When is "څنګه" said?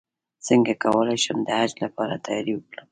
0.47-0.73